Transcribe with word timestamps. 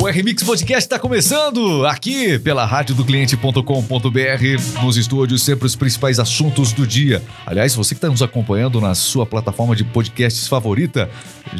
O 0.00 0.06
RMix 0.06 0.44
Podcast 0.44 0.84
está 0.84 0.96
começando 0.96 1.84
aqui 1.84 2.38
pela 2.38 2.64
radiodocliente.com.br, 2.64 4.80
nos 4.80 4.96
estúdios, 4.96 5.42
sempre 5.42 5.66
os 5.66 5.74
principais 5.74 6.20
assuntos 6.20 6.72
do 6.72 6.86
dia. 6.86 7.20
Aliás, 7.44 7.74
você 7.74 7.96
que 7.96 7.98
está 7.98 8.08
nos 8.08 8.22
acompanhando 8.22 8.80
na 8.80 8.94
sua 8.94 9.26
plataforma 9.26 9.74
de 9.74 9.82
podcasts 9.82 10.46
favorita, 10.46 11.10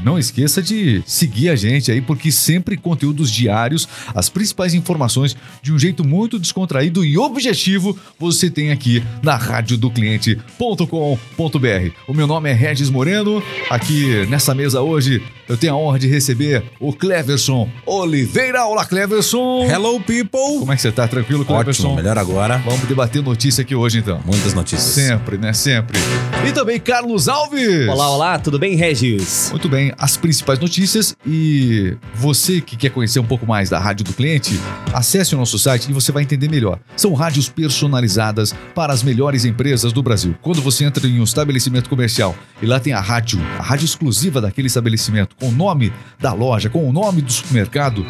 não 0.04 0.16
esqueça 0.16 0.62
de 0.62 1.02
seguir 1.04 1.48
a 1.48 1.56
gente 1.56 1.90
aí, 1.90 2.00
porque 2.00 2.30
sempre 2.30 2.76
conteúdos 2.76 3.28
diários, 3.28 3.88
as 4.14 4.28
principais 4.28 4.72
informações 4.72 5.36
de 5.60 5.72
um 5.72 5.78
jeito 5.78 6.06
muito 6.06 6.38
descontraído 6.38 7.04
e 7.04 7.18
objetivo 7.18 7.98
você 8.20 8.48
tem 8.48 8.70
aqui 8.70 9.02
na 9.20 9.34
radiodocliente.com.br. 9.34 11.90
O 12.06 12.14
meu 12.14 12.28
nome 12.28 12.50
é 12.50 12.52
Regis 12.52 12.88
Moreno, 12.88 13.42
aqui 13.68 14.24
nessa 14.28 14.54
mesa 14.54 14.80
hoje 14.80 15.20
eu 15.48 15.56
tenho 15.56 15.72
a 15.72 15.76
honra 15.76 15.98
de 15.98 16.06
receber 16.06 16.62
o 16.78 16.92
Cleverson 16.92 17.68
Oliveira. 17.86 18.66
Olá, 18.66 18.84
Cleverson! 18.84 19.64
Hello, 19.64 19.98
people! 20.00 20.58
Como 20.58 20.70
é 20.72 20.76
que 20.76 20.82
você 20.82 20.92
tá? 20.92 21.08
Tranquilo, 21.08 21.44
Cleverson? 21.44 21.84
Ótimo, 21.84 21.96
melhor 21.96 22.18
agora. 22.18 22.58
Vamos 22.58 22.86
debater 22.86 23.22
notícia 23.22 23.62
aqui 23.62 23.74
hoje, 23.74 23.98
então. 23.98 24.20
Muitas 24.26 24.52
notícias. 24.52 24.82
Sempre, 24.82 25.38
né? 25.38 25.54
Sempre. 25.54 25.98
E 26.46 26.52
também 26.52 26.78
Carlos 26.78 27.28
Alves. 27.28 27.88
Olá, 27.88 28.10
olá, 28.10 28.38
tudo 28.38 28.58
bem, 28.58 28.76
Regis? 28.76 29.48
Muito 29.50 29.68
bem, 29.68 29.92
as 29.96 30.16
principais 30.18 30.58
notícias 30.58 31.16
e 31.26 31.96
você 32.14 32.60
que 32.60 32.76
quer 32.76 32.90
conhecer 32.90 33.18
um 33.18 33.24
pouco 33.24 33.46
mais 33.46 33.70
da 33.70 33.78
Rádio 33.78 34.04
do 34.04 34.12
Cliente, 34.12 34.58
acesse 34.92 35.34
o 35.34 35.38
nosso 35.38 35.58
site 35.58 35.88
e 35.88 35.92
você 35.94 36.12
vai 36.12 36.22
entender 36.22 36.50
melhor. 36.50 36.78
São 36.94 37.14
rádios 37.14 37.48
personalizadas 37.48 38.54
para 38.74 38.92
as 38.92 39.02
melhores 39.02 39.46
empresas 39.46 39.92
do 39.92 40.02
Brasil. 40.02 40.34
Quando 40.42 40.60
você 40.60 40.84
entra 40.84 41.06
em 41.06 41.20
um 41.20 41.24
estabelecimento 41.24 41.88
comercial 41.88 42.36
e 42.60 42.66
lá 42.66 42.78
tem 42.78 42.92
a 42.92 43.00
rádio, 43.00 43.40
a 43.58 43.62
rádio 43.62 43.86
exclusiva 43.86 44.40
daquele 44.40 44.66
estabelecimento, 44.66 45.37
com 45.38 45.48
o 45.48 45.52
nome 45.52 45.92
da 46.18 46.32
loja, 46.32 46.68
com 46.68 46.88
o 46.88 46.92
nome 46.92 47.22
do 47.22 47.32
supermercado, 47.32 48.04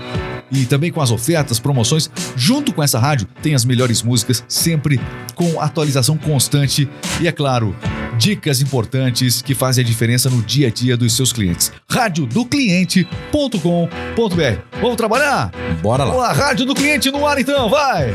e 0.50 0.64
também 0.64 0.90
com 0.90 1.00
as 1.00 1.10
ofertas, 1.10 1.58
promoções. 1.58 2.10
Junto 2.36 2.72
com 2.72 2.82
essa 2.82 2.98
rádio, 2.98 3.26
tem 3.42 3.54
as 3.54 3.64
melhores 3.64 4.02
músicas, 4.02 4.44
sempre 4.48 5.00
com 5.34 5.60
atualização 5.60 6.16
constante 6.16 6.88
e, 7.20 7.28
é 7.28 7.32
claro, 7.32 7.76
dicas 8.16 8.60
importantes 8.60 9.42
que 9.42 9.54
fazem 9.54 9.84
a 9.84 9.86
diferença 9.86 10.30
no 10.30 10.42
dia 10.42 10.68
a 10.68 10.70
dia 10.70 10.96
dos 10.96 11.14
seus 11.14 11.32
clientes. 11.32 11.72
radiodocliente.com.br. 11.90 14.80
Vamos 14.80 14.96
trabalhar? 14.96 15.52
Bora 15.82 16.04
lá. 16.04 16.14
Olá, 16.14 16.32
Rádio 16.32 16.66
do 16.66 16.74
Cliente 16.74 17.10
no 17.10 17.26
ar 17.26 17.38
então, 17.38 17.68
vai! 17.68 18.14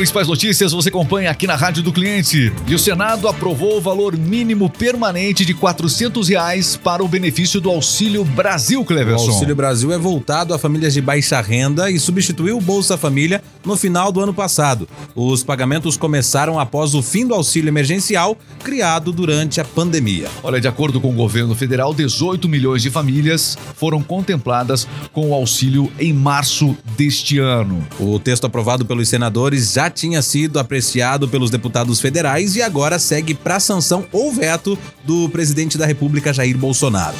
Principais 0.00 0.26
notícias 0.26 0.72
você 0.72 0.88
acompanha 0.88 1.30
aqui 1.30 1.46
na 1.46 1.54
Rádio 1.54 1.82
do 1.82 1.92
Cliente. 1.92 2.50
E 2.66 2.74
o 2.74 2.78
Senado 2.78 3.28
aprovou 3.28 3.76
o 3.76 3.82
valor 3.82 4.16
mínimo 4.16 4.70
permanente 4.70 5.44
de 5.44 5.52
400 5.52 6.26
reais 6.30 6.74
para 6.74 7.04
o 7.04 7.08
benefício 7.08 7.60
do 7.60 7.68
Auxílio 7.68 8.24
Brasil, 8.24 8.80
O 8.80 8.84
Cleverson. 8.86 9.30
Auxílio 9.30 9.54
Brasil 9.54 9.92
é 9.92 9.98
voltado 9.98 10.54
a 10.54 10.58
famílias 10.58 10.94
de 10.94 11.02
baixa 11.02 11.38
renda 11.42 11.90
e 11.90 12.00
substituiu 12.00 12.56
o 12.56 12.62
Bolsa 12.62 12.96
Família 12.96 13.42
no 13.62 13.76
final 13.76 14.10
do 14.10 14.22
ano 14.22 14.32
passado. 14.32 14.88
Os 15.14 15.44
pagamentos 15.44 15.98
começaram 15.98 16.58
após 16.58 16.94
o 16.94 17.02
fim 17.02 17.26
do 17.26 17.34
auxílio 17.34 17.68
emergencial 17.68 18.38
criado 18.64 19.12
durante 19.12 19.60
a 19.60 19.64
pandemia. 19.66 20.30
Olha, 20.42 20.58
de 20.58 20.66
acordo 20.66 20.98
com 20.98 21.10
o 21.10 21.14
governo 21.14 21.54
federal, 21.54 21.92
18 21.92 22.48
milhões 22.48 22.80
de 22.80 22.88
famílias 22.88 23.58
foram 23.74 24.02
contempladas 24.02 24.88
com 25.12 25.28
o 25.28 25.34
auxílio 25.34 25.92
em 25.98 26.14
março 26.14 26.74
deste 26.96 27.38
ano. 27.38 27.86
O 27.98 28.18
texto 28.18 28.46
aprovado 28.46 28.86
pelos 28.86 29.06
senadores 29.06 29.74
já 29.74 29.89
tinha 29.90 30.22
sido 30.22 30.58
apreciado 30.58 31.28
pelos 31.28 31.50
deputados 31.50 32.00
federais 32.00 32.56
e 32.56 32.62
agora 32.62 32.98
segue 32.98 33.34
para 33.34 33.60
sanção 33.60 34.06
ou 34.12 34.32
veto 34.32 34.78
do 35.04 35.28
presidente 35.28 35.76
da 35.76 35.86
República 35.86 36.32
Jair 36.32 36.56
Bolsonaro. 36.56 37.16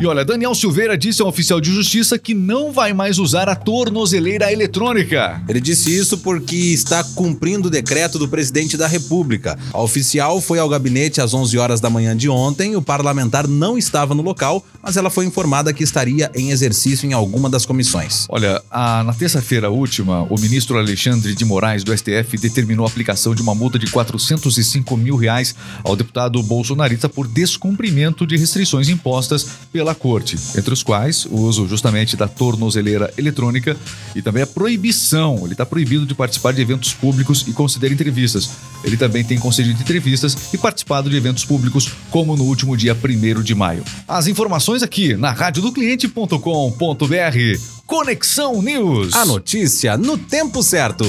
E 0.00 0.06
olha, 0.06 0.24
Daniel 0.24 0.54
Silveira 0.54 0.98
disse 0.98 1.22
ao 1.22 1.28
oficial 1.28 1.60
de 1.60 1.72
justiça 1.72 2.18
que 2.18 2.34
não 2.34 2.72
vai 2.72 2.92
mais 2.92 3.18
usar 3.18 3.48
a 3.48 3.54
tornozeleira 3.54 4.52
eletrônica. 4.52 5.40
Ele 5.48 5.60
disse 5.60 5.96
isso 5.96 6.18
porque 6.18 6.54
está 6.56 7.02
cumprindo 7.14 7.68
o 7.68 7.70
decreto 7.70 8.18
do 8.18 8.28
presidente 8.28 8.76
da 8.76 8.86
República. 8.86 9.56
A 9.72 9.80
oficial 9.80 10.40
foi 10.42 10.58
ao 10.58 10.68
gabinete 10.68 11.20
às 11.22 11.32
11 11.32 11.56
horas 11.56 11.80
da 11.80 11.88
manhã 11.88 12.14
de 12.14 12.28
ontem. 12.28 12.76
O 12.76 12.82
parlamentar 12.82 13.46
não 13.48 13.78
estava 13.78 14.14
no 14.14 14.22
local, 14.22 14.66
mas 14.82 14.96
ela 14.98 15.08
foi 15.08 15.24
informada 15.24 15.72
que 15.72 15.82
estaria 15.84 16.30
em 16.34 16.50
exercício 16.50 17.08
em 17.08 17.12
alguma 17.14 17.48
das 17.48 17.64
comissões. 17.64 18.26
Olha, 18.28 18.60
a- 18.70 19.04
na 19.04 19.14
terça-feira 19.14 19.70
última, 19.70 20.24
o 20.28 20.38
ministro 20.38 20.76
Alexandre 20.76 21.34
de 21.34 21.44
Moraes, 21.46 21.82
do 21.84 21.92
STF, 21.96 22.36
determinou 22.36 22.84
a 22.84 22.88
aplicação 22.88 23.34
de 23.34 23.40
uma 23.40 23.54
multa 23.54 23.78
de 23.78 23.86
405 23.86 24.96
mil 24.98 25.16
reais 25.16 25.54
ao 25.82 25.96
deputado 25.96 26.42
bolsonarista 26.42 27.08
por 27.08 27.26
descumprimento 27.26 28.26
de 28.26 28.36
restrições 28.36 28.88
impostas 28.90 29.46
pela 29.72 29.83
corte, 29.92 30.36
entre 30.56 30.72
os 30.72 30.84
quais 30.84 31.24
o 31.24 31.34
uso 31.34 31.66
justamente 31.66 32.16
da 32.16 32.28
tornozeleira 32.28 33.12
eletrônica 33.18 33.76
e 34.14 34.22
também 34.22 34.44
a 34.44 34.46
proibição. 34.46 35.40
Ele 35.42 35.54
está 35.54 35.66
proibido 35.66 36.06
de 36.06 36.14
participar 36.14 36.52
de 36.52 36.62
eventos 36.62 36.92
públicos 36.92 37.44
e 37.48 37.52
conceder 37.52 37.90
entrevistas. 37.90 38.50
Ele 38.84 38.96
também 38.96 39.24
tem 39.24 39.36
concedido 39.36 39.80
entrevistas 39.80 40.36
e 40.52 40.58
participado 40.58 41.10
de 41.10 41.16
eventos 41.16 41.44
públicos, 41.44 41.90
como 42.10 42.36
no 42.36 42.44
último 42.44 42.76
dia 42.76 42.94
1 42.94 43.42
de 43.42 43.54
maio. 43.56 43.82
As 44.06 44.28
informações 44.28 44.84
aqui 44.84 45.16
na 45.16 45.32
radiodocliente.com.br. 45.32 47.74
Conexão 47.86 48.62
News. 48.62 49.14
A 49.14 49.24
notícia 49.24 49.96
no 49.96 50.16
tempo 50.16 50.62
certo. 50.62 51.04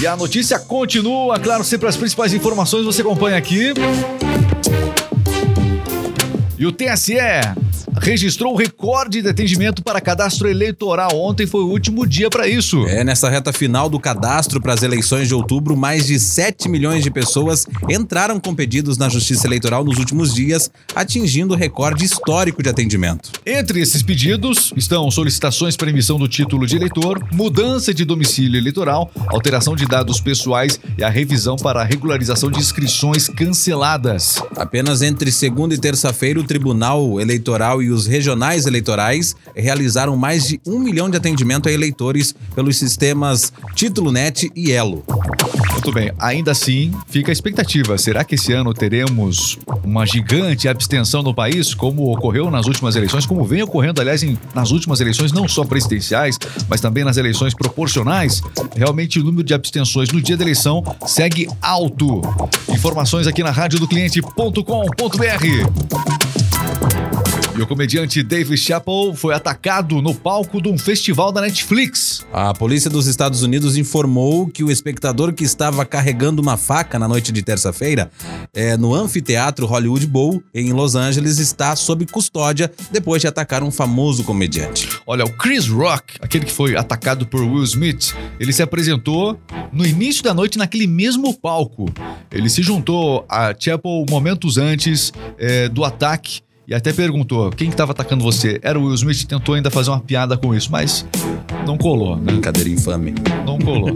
E 0.00 0.06
a 0.06 0.16
notícia 0.16 0.58
continua, 0.58 1.38
claro, 1.38 1.64
sempre 1.64 1.88
as 1.88 1.96
principais 1.96 2.34
informações 2.34 2.84
você 2.84 3.00
acompanha 3.00 3.36
aqui. 3.36 3.72
E 6.58 6.66
o 6.66 6.72
TSE 6.72 7.14
registrou 8.04 8.54
recorde 8.54 9.22
de 9.22 9.28
atendimento 9.30 9.82
para 9.82 9.98
cadastro 9.98 10.46
eleitoral. 10.46 11.08
Ontem 11.14 11.46
foi 11.46 11.62
o 11.62 11.68
último 11.68 12.06
dia 12.06 12.28
para 12.28 12.46
isso. 12.46 12.86
É, 12.86 13.02
nessa 13.02 13.30
reta 13.30 13.50
final 13.50 13.88
do 13.88 13.98
cadastro 13.98 14.60
para 14.60 14.74
as 14.74 14.82
eleições 14.82 15.26
de 15.26 15.34
outubro, 15.34 15.74
mais 15.74 16.06
de 16.06 16.20
7 16.20 16.68
milhões 16.68 17.02
de 17.02 17.10
pessoas 17.10 17.66
entraram 17.88 18.38
com 18.38 18.54
pedidos 18.54 18.98
na 18.98 19.08
Justiça 19.08 19.46
Eleitoral 19.46 19.82
nos 19.82 19.96
últimos 19.96 20.34
dias, 20.34 20.70
atingindo 20.94 21.54
o 21.54 21.56
recorde 21.56 22.04
histórico 22.04 22.62
de 22.62 22.68
atendimento. 22.68 23.32
Entre 23.46 23.80
esses 23.80 24.02
pedidos 24.02 24.70
estão 24.76 25.10
solicitações 25.10 25.74
para 25.74 25.88
emissão 25.88 26.18
do 26.18 26.28
título 26.28 26.66
de 26.66 26.76
eleitor, 26.76 27.26
mudança 27.32 27.94
de 27.94 28.04
domicílio 28.04 28.58
eleitoral, 28.58 29.10
alteração 29.28 29.74
de 29.74 29.86
dados 29.86 30.20
pessoais 30.20 30.78
e 30.98 31.02
a 31.02 31.08
revisão 31.08 31.56
para 31.56 31.80
a 31.80 31.84
regularização 31.84 32.50
de 32.50 32.58
inscrições 32.58 33.28
canceladas. 33.28 34.42
Apenas 34.56 35.00
entre 35.00 35.32
segunda 35.32 35.74
e 35.74 35.78
terça-feira, 35.78 36.38
o 36.38 36.44
Tribunal 36.44 37.18
Eleitoral 37.18 37.82
e 37.82 37.93
os 37.94 38.06
regionais 38.06 38.66
eleitorais 38.66 39.34
realizaram 39.54 40.16
mais 40.16 40.48
de 40.48 40.60
um 40.66 40.78
milhão 40.78 41.08
de 41.08 41.16
atendimento 41.16 41.68
a 41.68 41.72
eleitores 41.72 42.34
pelos 42.54 42.76
sistemas 42.76 43.52
Título 43.74 44.12
Net 44.12 44.50
e 44.54 44.72
Elo. 44.72 45.02
Muito 45.72 45.92
bem, 45.92 46.12
ainda 46.18 46.52
assim, 46.52 46.92
fica 47.08 47.30
a 47.30 47.32
expectativa. 47.32 47.98
Será 47.98 48.24
que 48.24 48.36
esse 48.36 48.52
ano 48.52 48.72
teremos 48.72 49.58
uma 49.82 50.06
gigante 50.06 50.66
abstenção 50.66 51.22
no 51.22 51.34
país, 51.34 51.74
como 51.74 52.10
ocorreu 52.10 52.50
nas 52.50 52.66
últimas 52.66 52.96
eleições, 52.96 53.26
como 53.26 53.44
vem 53.44 53.62
ocorrendo, 53.62 54.00
aliás, 54.00 54.22
em- 54.22 54.38
nas 54.54 54.70
últimas 54.70 55.00
eleições, 55.00 55.30
não 55.32 55.46
só 55.46 55.62
presidenciais, 55.64 56.38
mas 56.68 56.80
também 56.80 57.04
nas 57.04 57.18
eleições 57.18 57.52
proporcionais? 57.54 58.40
Realmente 58.74 59.20
o 59.20 59.24
número 59.24 59.44
de 59.44 59.52
abstenções 59.52 60.08
no 60.10 60.22
dia 60.22 60.36
da 60.38 60.44
eleição 60.44 60.82
segue 61.06 61.48
alto. 61.60 62.22
Informações 62.70 63.26
aqui 63.26 63.42
na 63.42 63.50
radiodocliente.com.br. 63.50 66.23
E 67.56 67.62
o 67.62 67.66
comediante 67.68 68.20
Dave 68.20 68.56
Chappelle 68.56 69.14
foi 69.14 69.32
atacado 69.32 70.02
no 70.02 70.12
palco 70.12 70.60
de 70.60 70.68
um 70.68 70.76
festival 70.76 71.30
da 71.30 71.40
Netflix. 71.40 72.26
A 72.32 72.52
polícia 72.52 72.90
dos 72.90 73.06
Estados 73.06 73.44
Unidos 73.44 73.76
informou 73.76 74.48
que 74.48 74.64
o 74.64 74.72
espectador 74.72 75.32
que 75.32 75.44
estava 75.44 75.84
carregando 75.84 76.42
uma 76.42 76.56
faca 76.56 76.98
na 76.98 77.06
noite 77.06 77.30
de 77.30 77.42
terça-feira 77.42 78.10
é, 78.52 78.76
no 78.76 78.92
anfiteatro 78.92 79.66
Hollywood 79.66 80.04
Bowl, 80.04 80.42
em 80.52 80.72
Los 80.72 80.96
Angeles, 80.96 81.38
está 81.38 81.76
sob 81.76 82.04
custódia 82.06 82.72
depois 82.90 83.22
de 83.22 83.28
atacar 83.28 83.62
um 83.62 83.70
famoso 83.70 84.24
comediante. 84.24 84.88
Olha, 85.06 85.24
o 85.24 85.30
Chris 85.30 85.68
Rock, 85.68 86.14
aquele 86.20 86.46
que 86.46 86.52
foi 86.52 86.76
atacado 86.76 87.24
por 87.24 87.40
Will 87.40 87.62
Smith, 87.62 88.16
ele 88.40 88.52
se 88.52 88.64
apresentou 88.64 89.38
no 89.72 89.86
início 89.86 90.24
da 90.24 90.34
noite 90.34 90.58
naquele 90.58 90.88
mesmo 90.88 91.32
palco. 91.32 91.86
Ele 92.32 92.50
se 92.50 92.62
juntou 92.62 93.24
a 93.28 93.54
Chapel 93.56 94.04
momentos 94.10 94.58
antes 94.58 95.12
eh, 95.38 95.68
do 95.68 95.84
ataque 95.84 96.42
e 96.66 96.74
até 96.74 96.92
perguntou 96.92 97.50
quem 97.50 97.68
estava 97.68 97.92
atacando 97.92 98.24
você. 98.24 98.58
Era 98.62 98.78
o 98.78 98.84
Will 98.84 98.94
Smith, 98.94 99.24
tentou 99.24 99.54
ainda 99.54 99.70
fazer 99.70 99.90
uma 99.90 100.00
piada 100.00 100.36
com 100.36 100.54
isso, 100.54 100.70
mas 100.70 101.06
não 101.66 101.76
colou, 101.76 102.16
né? 102.16 102.24
Brincadeira 102.24 102.68
infame. 102.68 103.14
Não 103.44 103.58
colou. 103.58 103.92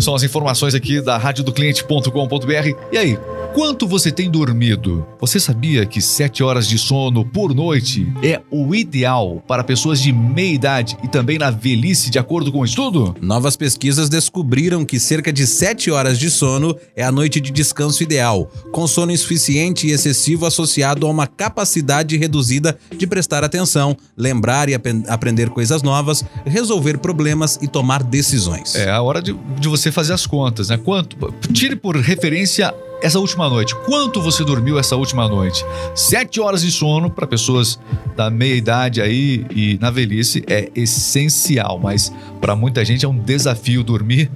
São 0.00 0.14
as 0.14 0.22
informações 0.22 0.74
aqui 0.74 1.00
da 1.00 1.18
radiodocliente.com.br. 1.18 2.88
E 2.90 2.96
aí, 2.96 3.18
quanto 3.52 3.86
você 3.86 4.10
tem 4.10 4.30
dormido? 4.30 5.06
Você 5.20 5.38
sabia 5.38 5.84
que 5.84 6.00
7 6.00 6.42
horas 6.42 6.66
de 6.66 6.78
sono 6.78 7.24
por 7.24 7.54
noite 7.54 8.10
é 8.22 8.40
o 8.50 8.74
ideal 8.74 9.42
para 9.46 9.62
pessoas 9.62 10.00
de 10.00 10.10
meia 10.10 10.54
idade 10.54 10.96
e 11.04 11.08
também 11.08 11.38
na 11.38 11.50
velhice, 11.50 12.10
de 12.10 12.18
acordo 12.18 12.50
com 12.50 12.60
o 12.60 12.64
estudo? 12.64 13.14
Novas 13.20 13.56
pesquisas 13.56 14.08
descobriram 14.08 14.84
que 14.86 14.98
cerca 14.98 15.30
de 15.30 15.46
7 15.46 15.90
horas 15.90 16.18
de 16.18 16.30
sono 16.30 16.74
é 16.96 17.04
a 17.04 17.12
noite 17.12 17.38
de 17.38 17.50
descanso 17.50 18.02
ideal, 18.02 18.50
com 18.72 18.86
sono 18.86 19.12
insuficiente 19.12 19.86
e 19.86 19.90
excessivo 19.90 20.46
associado 20.46 21.06
a 21.06 21.10
uma 21.10 21.26
capacidade 21.26 22.16
reduzida 22.16 22.78
de 22.96 23.06
prestar 23.06 23.44
atenção, 23.44 23.94
lembrar 24.16 24.68
e 24.68 24.74
ap 24.74 24.86
aprender 25.08 25.50
coisas 25.50 25.82
novas, 25.82 26.24
resolver 26.46 26.98
problemas 26.98 27.58
e 27.60 27.68
tomar 27.68 28.02
decisões. 28.02 28.74
É 28.74 28.90
a 28.90 29.02
hora 29.02 29.20
de, 29.20 29.32
de 29.58 29.68
você 29.68 29.89
fazer 29.92 30.12
as 30.12 30.26
contas, 30.26 30.68
né? 30.68 30.76
Quanto? 30.76 31.16
Tire 31.52 31.76
por 31.76 31.96
referência 31.96 32.74
essa 33.02 33.18
última 33.18 33.48
noite. 33.48 33.74
Quanto 33.86 34.20
você 34.20 34.44
dormiu 34.44 34.78
essa 34.78 34.96
última 34.96 35.28
noite? 35.28 35.64
Sete 35.94 36.40
horas 36.40 36.62
de 36.62 36.70
sono 36.70 37.10
para 37.10 37.26
pessoas 37.26 37.78
da 38.16 38.30
meia 38.30 38.54
idade 38.54 39.00
aí 39.00 39.46
e 39.54 39.78
na 39.80 39.90
velhice 39.90 40.44
é 40.46 40.70
essencial, 40.74 41.78
mas 41.78 42.12
para 42.40 42.54
muita 42.54 42.84
gente 42.84 43.04
é 43.04 43.08
um 43.08 43.18
desafio 43.18 43.82
dormir 43.82 44.30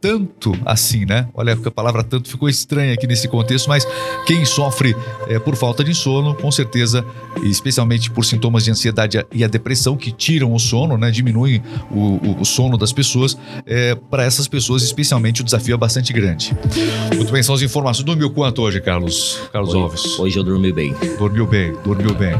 tanto 0.00 0.52
assim, 0.64 1.04
né? 1.04 1.28
Olha 1.34 1.56
que 1.56 1.66
a 1.66 1.70
palavra 1.70 2.04
tanto 2.04 2.28
ficou 2.28 2.48
estranha 2.48 2.94
aqui 2.94 3.06
nesse 3.06 3.28
contexto, 3.28 3.68
mas 3.68 3.86
quem 4.26 4.44
sofre 4.44 4.96
é, 5.26 5.38
por 5.38 5.56
falta 5.56 5.82
de 5.82 5.94
sono, 5.94 6.34
com 6.34 6.50
certeza, 6.50 7.04
especialmente 7.42 8.10
por 8.10 8.24
sintomas 8.24 8.64
de 8.64 8.70
ansiedade 8.70 9.24
e 9.32 9.42
a 9.42 9.48
depressão 9.48 9.96
que 9.96 10.12
tiram 10.12 10.54
o 10.54 10.58
sono, 10.58 10.96
né? 10.96 11.10
Diminuem 11.10 11.62
o, 11.90 12.40
o, 12.40 12.44
sono 12.44 12.78
das 12.78 12.92
pessoas. 12.92 13.36
É, 13.66 13.94
Para 13.94 14.24
essas 14.24 14.46
pessoas, 14.46 14.82
especialmente, 14.82 15.40
o 15.40 15.44
desafio 15.44 15.74
é 15.74 15.78
bastante 15.78 16.12
grande. 16.12 16.56
Muito 17.14 17.32
bem, 17.32 17.42
são 17.42 17.54
as 17.54 17.62
informações. 17.62 18.04
Dormiu 18.04 18.30
quanto 18.30 18.62
hoje, 18.62 18.80
Carlos? 18.80 19.40
Carlos 19.52 19.74
Alves? 19.74 20.18
Hoje 20.18 20.38
eu 20.38 20.44
dormi 20.44 20.72
bem. 20.72 20.94
Dormiu 21.18 21.46
bem, 21.46 21.74
dormiu 21.84 22.14
bem. 22.14 22.34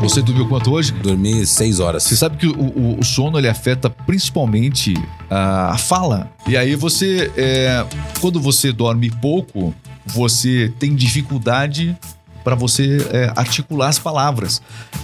Você 0.00 0.20
dormiu 0.20 0.46
quanto 0.46 0.70
hoje? 0.70 0.92
Dormir 0.92 1.46
6 1.46 1.80
horas. 1.80 2.02
Você 2.02 2.14
sabe 2.16 2.36
que 2.36 2.46
o, 2.46 2.52
o- 2.60 2.98
o 3.00 3.04
sono 3.04 3.38
ele 3.38 3.48
afeta 3.48 3.88
principalmente 3.88 4.92
a, 5.30 5.72
a 5.72 5.78
fala. 5.78 6.30
E 6.46 6.56
aí 6.56 6.74
você, 6.76 7.32
é, 7.36 7.84
quando 8.20 8.38
você 8.38 8.70
dorme 8.70 9.10
pouco, 9.10 9.74
você 10.06 10.70
tem 10.78 10.94
dificuldade 10.94 11.96
para 12.42 12.54
você 12.54 12.98
é, 13.10 13.32
articular 13.34 13.88
as 13.88 13.98
palavras, 13.98 14.60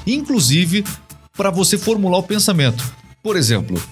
inclusive 0.06 0.84
para 1.34 1.50
você 1.50 1.78
formular 1.78 2.18
o 2.18 2.22
pensamento. 2.22 2.84
Por 3.22 3.36
exemplo, 3.36 3.82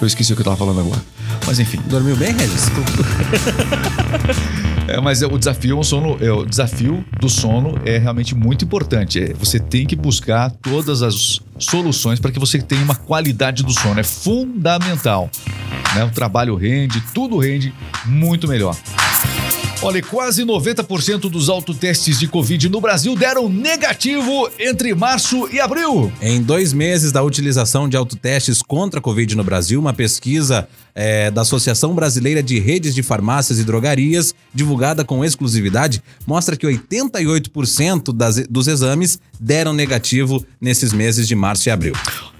eu 0.00 0.06
esqueci 0.06 0.32
o 0.32 0.36
que 0.36 0.40
eu 0.40 0.44
estava 0.44 0.56
falando 0.56 0.80
agora, 0.80 1.02
mas 1.46 1.58
enfim. 1.58 1.78
Dormiu 1.86 2.16
bem, 2.16 2.32
Regis? 2.32 2.70
É, 4.86 5.00
mas 5.00 5.22
é, 5.22 5.26
o 5.26 5.38
desafio 5.38 5.76
é 5.76 5.80
um 5.80 5.82
sono, 5.82 6.18
é, 6.20 6.30
o 6.30 6.44
desafio 6.44 7.04
do 7.18 7.28
sono 7.28 7.80
é 7.86 7.96
realmente 7.96 8.34
muito 8.34 8.64
importante. 8.64 9.18
É, 9.18 9.32
você 9.32 9.58
tem 9.58 9.86
que 9.86 9.96
buscar 9.96 10.50
todas 10.50 11.02
as 11.02 11.40
soluções 11.58 12.20
para 12.20 12.30
que 12.30 12.38
você 12.38 12.60
tenha 12.60 12.82
uma 12.82 12.94
qualidade 12.94 13.62
do 13.62 13.72
sono. 13.72 13.98
É 13.98 14.02
fundamental. 14.02 15.30
Né? 15.94 16.04
O 16.04 16.10
trabalho 16.10 16.54
rende, 16.54 17.02
tudo 17.14 17.38
rende 17.38 17.72
muito 18.04 18.46
melhor. 18.46 18.76
Olha, 19.84 20.02
quase 20.02 20.42
90% 20.44 21.28
dos 21.28 21.50
autotestes 21.50 22.18
de 22.18 22.26
Covid 22.26 22.70
no 22.70 22.80
Brasil 22.80 23.14
deram 23.14 23.50
negativo 23.50 24.48
entre 24.58 24.94
março 24.94 25.46
e 25.52 25.60
abril. 25.60 26.10
Em 26.22 26.42
dois 26.42 26.72
meses 26.72 27.12
da 27.12 27.22
utilização 27.22 27.86
de 27.86 27.94
autotestes 27.94 28.62
contra 28.62 28.98
a 28.98 29.02
Covid 29.02 29.36
no 29.36 29.44
Brasil, 29.44 29.78
uma 29.78 29.92
pesquisa 29.92 30.66
eh, 30.94 31.30
da 31.30 31.42
Associação 31.42 31.94
Brasileira 31.94 32.42
de 32.42 32.58
Redes 32.58 32.94
de 32.94 33.02
Farmácias 33.02 33.58
e 33.58 33.64
Drogarias, 33.64 34.34
divulgada 34.54 35.04
com 35.04 35.22
exclusividade, 35.22 36.02
mostra 36.26 36.56
que 36.56 36.66
88% 36.66 38.10
das, 38.10 38.36
dos 38.48 38.66
exames 38.68 39.18
deram 39.38 39.74
negativo 39.74 40.42
nesses 40.58 40.94
meses 40.94 41.28
de 41.28 41.34
março 41.34 41.68
e 41.68 41.70
abril. 41.70 41.92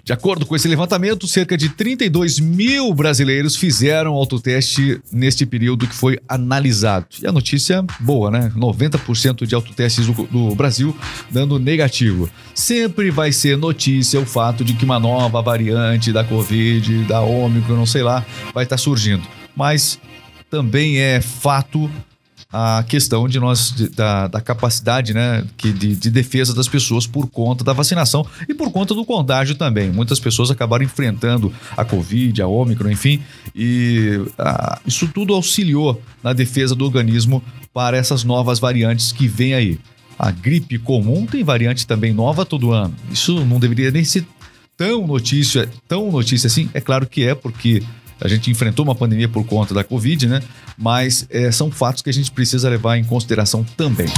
De 0.04 0.12
acordo 0.12 0.44
com 0.44 0.54
esse 0.54 0.68
levantamento, 0.68 1.26
cerca 1.26 1.56
de 1.56 1.70
32 1.70 2.38
mil 2.38 2.92
brasileiros 2.92 3.56
fizeram 3.56 4.12
autoteste 4.12 5.00
neste 5.10 5.46
período 5.46 5.86
que 5.86 5.94
foi 5.94 6.18
analisado. 6.28 7.06
E 7.22 7.26
a 7.26 7.32
notícia 7.32 7.82
boa, 7.98 8.30
né? 8.30 8.52
90% 8.54 9.46
de 9.46 9.54
autotestes 9.54 10.06
do, 10.06 10.12
do 10.24 10.54
Brasil 10.54 10.94
dando 11.30 11.58
negativo. 11.58 12.28
Sempre 12.54 13.10
vai 13.10 13.32
ser 13.32 13.56
notícia 13.56 14.20
o 14.20 14.26
fato 14.26 14.62
de 14.62 14.74
que 14.74 14.84
uma 14.84 15.00
nova 15.00 15.40
variante 15.40 16.12
da 16.12 16.22
Covid, 16.22 17.04
da 17.04 17.22
Ômicron, 17.22 17.74
não 17.74 17.86
sei 17.86 18.02
lá, 18.02 18.22
vai 18.52 18.64
estar 18.64 18.76
surgindo. 18.76 19.26
Mas 19.56 19.98
também 20.50 20.98
é 20.98 21.22
fato 21.22 21.90
a 22.56 22.84
questão 22.84 23.26
de 23.28 23.40
nós 23.40 23.72
de- 23.72 23.88
da, 23.88 24.28
da 24.28 24.40
capacidade 24.40 25.12
né, 25.12 25.44
que 25.56 25.72
de, 25.72 25.96
de 25.96 26.08
defesa 26.08 26.54
das 26.54 26.68
pessoas 26.68 27.04
por 27.04 27.26
conta 27.26 27.64
da 27.64 27.72
vacinação 27.72 28.24
e 28.48 28.54
por 28.54 28.70
conta 28.70 28.94
do 28.94 29.04
contágio 29.04 29.56
também. 29.56 29.90
Muitas 29.90 30.20
pessoas 30.20 30.52
acabaram 30.52 30.84
enfrentando 30.84 31.52
a 31.76 31.84
Covid, 31.84 32.40
a 32.40 32.46
Ômicron, 32.46 32.90
enfim, 32.92 33.20
e 33.56 34.24
ah, 34.38 34.78
isso 34.86 35.08
tudo 35.08 35.34
auxiliou 35.34 36.00
na 36.22 36.32
defesa 36.32 36.76
do 36.76 36.84
organismo 36.84 37.42
para 37.72 37.96
essas 37.96 38.22
novas 38.22 38.60
variantes 38.60 39.10
que 39.10 39.26
vêm 39.26 39.54
aí. 39.54 39.80
A 40.16 40.30
gripe 40.30 40.78
comum 40.78 41.26
tem 41.26 41.42
variante 41.42 41.84
também 41.84 42.14
nova 42.14 42.46
todo 42.46 42.70
ano. 42.70 42.94
Isso 43.10 43.44
não 43.44 43.58
deveria 43.58 43.90
nem 43.90 44.04
ser 44.04 44.24
tão 44.76 45.08
notícia, 45.08 45.68
tão 45.88 46.12
notícia 46.12 46.46
assim. 46.46 46.70
É 46.72 46.80
claro 46.80 47.04
que 47.04 47.24
é, 47.24 47.34
porque 47.34 47.82
a 48.20 48.28
gente 48.28 48.50
enfrentou 48.50 48.84
uma 48.84 48.94
pandemia 48.94 49.28
por 49.28 49.44
conta 49.44 49.74
da 49.74 49.84
Covid, 49.84 50.26
né? 50.26 50.42
Mas 50.76 51.26
é, 51.30 51.50
são 51.50 51.70
fatos 51.70 52.02
que 52.02 52.10
a 52.10 52.12
gente 52.12 52.30
precisa 52.30 52.68
levar 52.68 52.96
em 52.96 53.04
consideração 53.04 53.64
também. 53.76 54.08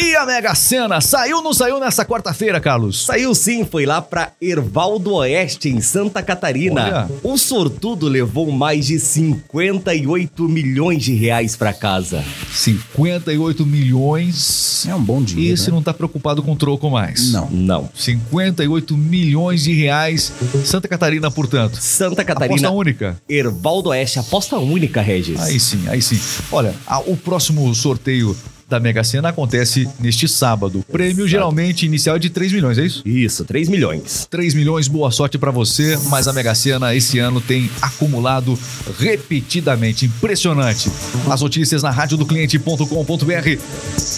E 0.00 0.16
a 0.16 0.26
Mega 0.26 0.54
Sena 0.54 1.00
saiu 1.00 1.36
ou 1.38 1.42
não 1.44 1.52
saiu 1.54 1.78
nessa 1.78 2.04
quarta-feira, 2.04 2.60
Carlos? 2.60 3.04
Saiu 3.06 3.34
sim, 3.34 3.64
foi 3.64 3.86
lá 3.86 4.02
pra 4.02 4.32
Ervaldo 4.40 5.14
Oeste, 5.14 5.68
em 5.68 5.80
Santa 5.80 6.22
Catarina. 6.22 6.82
Olha. 6.82 7.10
O 7.22 7.38
sortudo 7.38 8.08
levou 8.08 8.50
mais 8.50 8.86
de 8.86 8.98
58 8.98 10.48
milhões 10.48 11.02
de 11.04 11.14
reais 11.14 11.54
pra 11.54 11.72
casa. 11.72 12.24
58 12.52 13.64
milhões. 13.64 14.84
É 14.88 14.94
um 14.94 15.02
bom 15.02 15.22
dinheiro. 15.22 15.54
Esse 15.54 15.70
né? 15.70 15.74
não 15.76 15.82
tá 15.82 15.94
preocupado 15.94 16.42
com 16.42 16.56
troco 16.56 16.90
mais. 16.90 17.30
Não. 17.32 17.48
Não. 17.50 17.90
58 17.94 18.96
milhões 18.96 19.62
de 19.62 19.72
reais. 19.72 20.32
Santa 20.64 20.88
Catarina, 20.88 21.30
portanto. 21.30 21.76
Santa 21.76 22.24
Catarina, 22.24 22.54
Aposta 22.56 22.70
única. 22.70 23.22
Ervaldo 23.28 23.90
Oeste, 23.90 24.18
aposta 24.18 24.58
única, 24.58 25.00
Regis. 25.00 25.38
Aí 25.40 25.60
sim, 25.60 25.84
aí 25.88 26.02
sim. 26.02 26.18
Olha, 26.50 26.74
a- 26.86 26.98
o 27.00 27.16
próximo 27.16 27.72
sorteio 27.74 28.36
da 28.72 28.80
Mega 28.80 29.04
Sena 29.04 29.28
acontece 29.28 29.86
neste 30.00 30.26
sábado. 30.26 30.82
Prêmio 30.90 31.28
geralmente 31.28 31.84
inicial 31.84 32.16
é 32.16 32.18
de 32.18 32.30
3 32.30 32.52
milhões, 32.52 32.78
é 32.78 32.86
isso? 32.86 33.02
Isso, 33.04 33.44
3 33.44 33.68
milhões. 33.68 34.26
3 34.30 34.54
milhões, 34.54 34.88
boa 34.88 35.10
sorte 35.10 35.36
pra 35.36 35.50
você, 35.50 35.98
mas 36.08 36.26
a 36.26 36.32
Mega 36.32 36.54
Sena 36.54 36.94
esse 36.94 37.18
ano 37.18 37.38
tem 37.38 37.70
acumulado 37.82 38.58
repetidamente. 38.98 40.06
Impressionante. 40.06 40.90
As 41.30 41.42
notícias 41.42 41.82
na 41.82 41.90
radiodocliente.com.br 41.90 43.58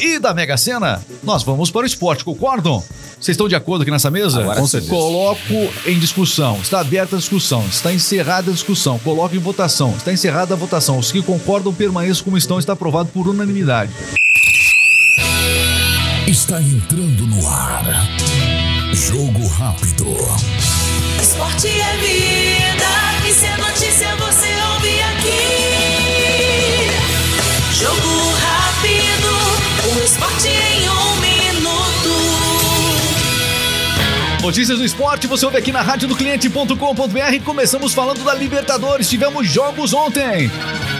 e 0.01 0.19
da 0.21 0.33
Mega 0.33 0.57
Sena, 0.57 1.03
nós 1.25 1.43
vamos 1.43 1.73
para 1.73 1.83
o 1.83 1.87
esporte, 1.87 2.25
concordam? 2.25 2.81
Vocês 3.19 3.35
estão 3.35 3.49
de 3.49 3.57
acordo 3.57 3.83
aqui 3.83 3.91
nessa 3.91 4.11
mesa? 4.11 4.41
Agora 4.41 4.61
Com 4.61 4.67
certeza. 4.67 4.93
Coloco 4.93 5.73
em 5.87 5.99
discussão. 5.99 6.59
Está 6.61 6.81
aberta 6.81 7.17
a 7.17 7.19
discussão. 7.19 7.65
Está 7.67 7.93
encerrada 7.93 8.51
a 8.51 8.55
discussão. 8.55 8.99
Coloco 8.99 9.35
em 9.35 9.39
votação. 9.39 9.95
Está 9.97 10.13
encerrada 10.13 10.53
a 10.53 10.57
votação. 10.57 10.99
Os 10.99 11.11
que 11.11 11.23
concordam 11.23 11.73
permaneçam 11.73 12.23
como 12.23 12.37
estão. 12.37 12.59
Está 12.59 12.75
aprovado 12.75 13.09
por 13.09 13.27
unanimidade. 13.27 13.91
Está 16.35 16.61
entrando 16.61 17.26
no 17.29 17.49
ar. 17.49 17.85
Jogo 18.93 19.47
rápido. 19.47 20.17
Esporte 21.23 21.69
é 21.69 21.97
vida, 21.99 22.88
e 23.25 23.33
se 23.33 23.47
é 23.47 23.57
notícia 23.57 24.17
você 24.17 24.49
ouve 24.73 25.00
aqui. 25.00 26.91
Jogo 27.79 28.33
rápido, 28.33 29.31
o 29.95 30.03
esporte 30.05 30.49
em 30.49 30.88
um 30.88 31.17
minuto. 31.21 32.11
Notícias 34.43 34.79
do 34.79 34.85
esporte, 34.85 35.29
você 35.29 35.47
ouve 35.47 35.59
aqui 35.59 35.71
na 35.71 35.83
radiodocliente.com.br. 35.83 37.45
Começamos 37.45 37.95
falando 37.95 38.25
da 38.25 38.35
Libertadores. 38.35 39.09
Tivemos 39.09 39.49
jogos 39.49 39.95
ontem. 39.95 40.50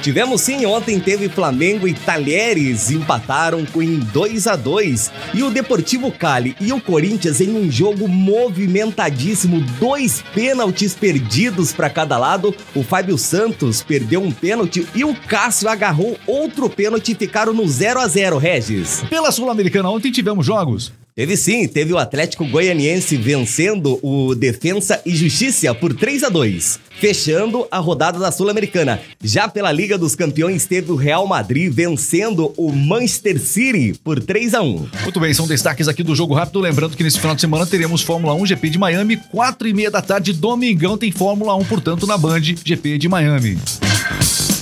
Tivemos 0.05 0.43
sim, 0.43 0.67
ontem 0.67 1.01
teve 1.01 1.31
Flamengo 1.31 1.89
e 1.89 1.95
Talheres 1.95 2.91
empataram 2.91 3.67
em 3.77 3.99
2 3.99 4.47
a 4.47 4.55
2 4.55 5.11
e 5.33 5.43
o 5.43 5.51
Deportivo 5.51 6.13
Cali 6.13 6.55
e 6.61 6.75
o 6.75 6.79
Corinthians 6.79 7.41
em 7.41 7.57
um 7.57 7.73
jogo 7.73 8.07
movimentadíssimo, 8.07 9.63
dois 9.81 10.23
pênaltis 10.35 10.93
perdidos 10.93 11.73
para 11.73 11.89
cada 11.89 12.19
lado. 12.19 12.55
O 12.75 12.83
Fábio 12.83 13.17
Santos 13.17 13.83
perdeu 13.83 14.23
um 14.23 14.31
pênalti 14.31 14.87
e 14.95 15.05
o 15.05 15.15
Cássio 15.15 15.71
agarrou 15.71 16.19
outro 16.27 16.69
pênalti 16.69 17.13
e 17.13 17.15
ficaram 17.15 17.55
no 17.55 17.67
0 17.67 17.99
a 17.99 18.07
0, 18.07 18.37
Regis. 18.37 19.03
Pela 19.09 19.33
Sul-Americana 19.33 19.89
ontem 19.89 20.13
tivemos 20.13 20.45
jogos. 20.45 20.93
Teve 21.17 21.37
sim, 21.37 21.69
teve 21.69 21.93
o 21.93 21.99
Atlético 21.99 22.45
Goianiense 22.45 23.17
vencendo 23.17 24.01
o 24.03 24.35
Defensa 24.35 25.01
e 25.07 25.15
Justiça 25.15 25.73
por 25.73 25.95
3 25.95 26.25
a 26.25 26.29
2 26.29 26.81
fechando 26.99 27.69
a 27.71 27.79
rodada 27.79 28.19
da 28.19 28.33
Sul-Americana. 28.33 29.01
Já 29.23 29.47
pela 29.47 29.71
Liga 29.71 29.97
dos 29.97 30.17
Campeões, 30.17 30.67
teve 30.67 30.91
o 30.91 30.97
Real 30.97 31.25
Madrid 31.25 31.73
vencendo 31.73 32.53
o 32.57 32.73
Manchester 32.73 33.39
City 33.39 33.97
por 34.03 34.21
3 34.21 34.55
a 34.55 34.63
1 34.63 34.89
Muito 35.05 35.21
bem, 35.21 35.33
são 35.33 35.47
destaques 35.47 35.87
aqui 35.87 36.03
do 36.03 36.17
Jogo 36.17 36.35
Rápido. 36.35 36.59
Lembrando 36.59 36.97
que 36.97 37.05
nesse 37.05 37.21
final 37.21 37.37
de 37.37 37.43
semana 37.43 37.65
teremos 37.65 38.03
Fórmula 38.03 38.35
1 38.35 38.47
GP 38.47 38.71
de 38.71 38.79
Miami, 38.79 39.17
4 39.17 39.69
e 39.69 39.73
meia 39.73 39.93
da 39.93 40.03
tarde, 40.03 40.33
domingão 40.33 40.99
tem 40.99 41.13
Fórmula 41.13 41.55
1, 41.55 41.65
portanto, 41.67 42.09
na 42.09 42.19
Band 42.19 42.43
GP 42.43 42.99
de 42.99 43.09
Miami. 43.09 43.57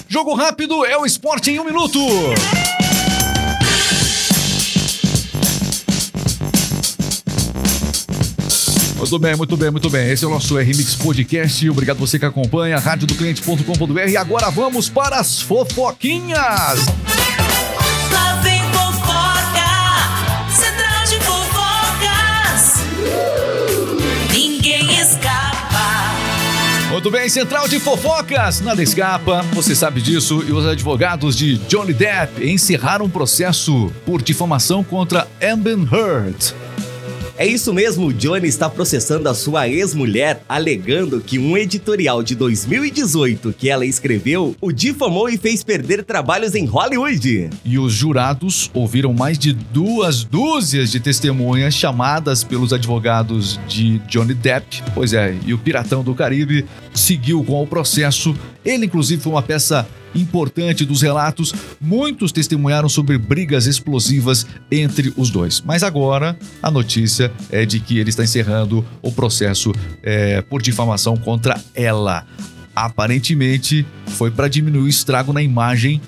Jogo 0.06 0.34
Rápido 0.34 0.84
é 0.84 0.98
o 0.98 1.06
esporte 1.06 1.50
em 1.50 1.58
um 1.58 1.64
minuto. 1.64 1.98
Muito 9.02 9.18
bem, 9.18 9.34
muito 9.34 9.56
bem, 9.56 9.70
muito 9.72 9.90
bem. 9.90 10.10
Esse 10.12 10.24
é 10.24 10.28
o 10.28 10.30
nosso 10.30 10.56
RMix 10.56 10.94
Podcast. 10.94 11.68
Obrigado 11.68 11.98
você 11.98 12.20
que 12.20 12.24
acompanha, 12.24 12.78
radiodocliente.com.br. 12.78 14.08
E 14.08 14.16
agora 14.16 14.48
vamos 14.48 14.88
para 14.88 15.16
as 15.16 15.40
fofoquinhas. 15.42 16.38
Lá 18.12 18.40
vem 18.44 18.62
fofoca, 18.70 20.54
central 20.54 21.04
de 21.08 21.18
fofocas. 21.24 22.76
Ninguém 24.32 24.94
escapa. 25.00 26.12
Muito 26.92 27.10
bem, 27.10 27.28
Central 27.28 27.66
de 27.66 27.80
Fofocas, 27.80 28.60
nada 28.60 28.80
escapa, 28.84 29.42
você 29.52 29.74
sabe 29.74 30.00
disso, 30.00 30.44
e 30.46 30.52
os 30.52 30.64
advogados 30.64 31.36
de 31.36 31.56
Johnny 31.66 31.92
Depp 31.92 32.48
encerraram 32.48 33.06
um 33.06 33.10
processo 33.10 33.92
por 34.06 34.22
difamação 34.22 34.84
contra 34.84 35.26
Amber 35.42 35.76
Heard. 35.92 36.61
É 37.38 37.46
isso 37.46 37.72
mesmo, 37.72 38.12
Johnny 38.12 38.46
está 38.46 38.68
processando 38.68 39.26
a 39.26 39.34
sua 39.34 39.66
ex-mulher, 39.66 40.44
alegando 40.46 41.20
que 41.20 41.38
um 41.38 41.56
editorial 41.56 42.22
de 42.22 42.34
2018 42.34 43.54
que 43.56 43.70
ela 43.70 43.86
escreveu 43.86 44.54
o 44.60 44.70
difamou 44.70 45.30
e 45.30 45.38
fez 45.38 45.64
perder 45.64 46.04
trabalhos 46.04 46.54
em 46.54 46.66
Hollywood. 46.66 47.48
E 47.64 47.78
os 47.78 47.92
jurados 47.92 48.70
ouviram 48.74 49.14
mais 49.14 49.38
de 49.38 49.52
duas 49.52 50.24
dúzias 50.24 50.90
de 50.90 51.00
testemunhas 51.00 51.74
chamadas 51.74 52.44
pelos 52.44 52.72
advogados 52.72 53.58
de 53.66 53.98
Johnny 54.00 54.34
Depp. 54.34 54.82
Pois 54.94 55.14
é, 55.14 55.34
e 55.46 55.54
o 55.54 55.58
Piratão 55.58 56.04
do 56.04 56.14
Caribe 56.14 56.66
seguiu 56.92 57.42
com 57.42 57.62
o 57.62 57.66
processo. 57.66 58.36
Ele, 58.64 58.86
inclusive, 58.86 59.22
foi 59.22 59.32
uma 59.32 59.42
peça 59.42 59.86
importante 60.14 60.84
dos 60.84 61.02
relatos. 61.02 61.54
Muitos 61.80 62.32
testemunharam 62.32 62.88
sobre 62.88 63.18
brigas 63.18 63.66
explosivas 63.66 64.46
entre 64.70 65.12
os 65.16 65.30
dois. 65.30 65.60
Mas 65.60 65.82
agora 65.82 66.36
a 66.62 66.70
notícia 66.70 67.32
é 67.50 67.64
de 67.64 67.80
que 67.80 67.98
ele 67.98 68.10
está 68.10 68.24
encerrando 68.24 68.84
o 69.00 69.12
processo 69.12 69.72
é, 70.02 70.40
por 70.42 70.62
difamação 70.62 71.16
contra 71.16 71.60
ela. 71.74 72.26
Aparentemente 72.74 73.86
foi 74.06 74.30
para 74.30 74.48
diminuir 74.48 74.82
o 74.82 74.88
estrago 74.88 75.32
na 75.32 75.42
imagem 75.42 76.00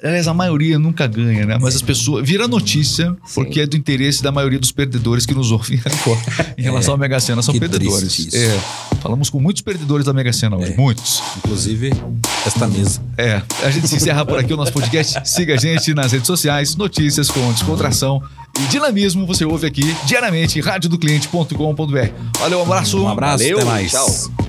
Aliás, 0.03 0.27
a 0.27 0.33
maioria 0.33 0.77
nunca 0.77 1.07
ganha, 1.07 1.45
né? 1.45 1.57
Mas 1.61 1.75
as 1.75 1.81
pessoas. 1.81 2.27
Vira 2.27 2.45
notícia, 2.45 3.15
porque 3.33 3.61
é 3.61 3.65
do 3.65 3.77
interesse 3.77 4.21
da 4.21 4.33
maioria 4.33 4.59
dos 4.59 4.71
perdedores 4.71 5.25
que 5.25 5.33
nos 5.33 5.49
ouvem 5.49 5.79
agora. 5.85 6.53
Em 6.57 6.61
relação 6.61 6.93
à 6.93 6.97
Mega 6.97 7.19
Sena, 7.21 7.41
são 7.41 7.53
que 7.53 7.59
perdedores. 7.61 8.33
É. 8.33 8.59
Falamos 9.01 9.29
com 9.29 9.39
muitos 9.39 9.61
perdedores 9.61 10.05
da 10.05 10.11
Mega 10.11 10.33
Sena 10.33 10.57
hoje. 10.57 10.73
É. 10.73 10.75
Muitos. 10.75 11.23
Inclusive, 11.37 11.91
esta 12.45 12.67
mesa. 12.67 13.01
É. 13.17 13.41
A 13.63 13.71
gente 13.71 13.87
se 13.87 13.95
encerra 13.95 14.25
por 14.25 14.37
aqui 14.37 14.53
o 14.53 14.57
nosso 14.57 14.73
podcast. 14.73 15.21
Siga 15.23 15.53
a 15.53 15.57
gente 15.57 15.93
nas 15.93 16.11
redes 16.11 16.27
sociais, 16.27 16.75
notícias 16.75 17.31
com 17.31 17.53
descontração 17.53 18.21
e 18.59 18.63
dinamismo. 18.67 19.25
Você 19.25 19.45
ouve 19.45 19.67
aqui 19.67 19.95
diariamente, 20.05 20.59
radiodocliente.com.br. 20.61 22.09
Valeu, 22.39 22.59
um 22.59 22.63
abraço. 22.63 23.01
Um 23.03 23.07
abraço, 23.07 23.43
Valeu, 23.43 23.57
até 23.59 23.65
mais. 23.65 23.91
tchau. 23.91 24.42